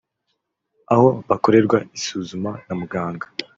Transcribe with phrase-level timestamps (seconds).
[0.93, 3.25] aho bakorerwa isuzuma na muganga